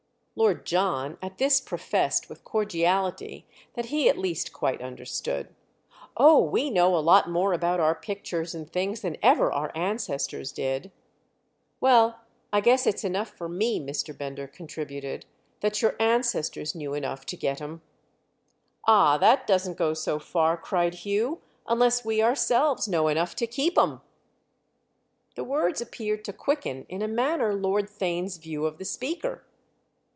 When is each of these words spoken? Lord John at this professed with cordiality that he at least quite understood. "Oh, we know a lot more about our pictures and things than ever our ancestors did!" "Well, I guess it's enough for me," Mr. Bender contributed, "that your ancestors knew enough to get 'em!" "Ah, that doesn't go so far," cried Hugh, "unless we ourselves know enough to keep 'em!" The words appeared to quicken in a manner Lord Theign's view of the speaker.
Lord 0.33 0.65
John 0.65 1.17
at 1.21 1.37
this 1.37 1.59
professed 1.59 2.29
with 2.29 2.45
cordiality 2.45 3.45
that 3.75 3.87
he 3.87 4.07
at 4.09 4.17
least 4.17 4.53
quite 4.53 4.81
understood. 4.81 5.53
"Oh, 6.17 6.39
we 6.39 6.71
know 6.71 6.95
a 6.95 7.03
lot 7.03 7.29
more 7.29 7.51
about 7.53 7.79
our 7.81 7.93
pictures 7.93 8.55
and 8.55 8.71
things 8.71 9.01
than 9.01 9.17
ever 9.21 9.51
our 9.51 9.73
ancestors 9.75 10.51
did!" 10.53 10.89
"Well, 11.81 12.21
I 12.51 12.61
guess 12.61 12.87
it's 12.87 13.03
enough 13.03 13.27
for 13.27 13.49
me," 13.49 13.79
Mr. 13.79 14.17
Bender 14.17 14.47
contributed, 14.47 15.25
"that 15.59 15.81
your 15.81 15.95
ancestors 15.99 16.73
knew 16.73 16.93
enough 16.95 17.25
to 17.27 17.35
get 17.37 17.61
'em!" 17.61 17.81
"Ah, 18.87 19.17
that 19.19 19.45
doesn't 19.45 19.77
go 19.77 19.93
so 19.93 20.17
far," 20.17 20.55
cried 20.57 20.95
Hugh, 21.03 21.41
"unless 21.67 22.05
we 22.05 22.23
ourselves 22.23 22.87
know 22.87 23.09
enough 23.09 23.35
to 23.35 23.45
keep 23.45 23.77
'em!" 23.77 24.01
The 25.35 25.43
words 25.43 25.81
appeared 25.81 26.23
to 26.25 26.33
quicken 26.33 26.85
in 26.89 27.01
a 27.03 27.07
manner 27.07 27.53
Lord 27.53 27.87
Theign's 27.89 28.37
view 28.37 28.65
of 28.65 28.77
the 28.79 28.85
speaker. 28.85 29.43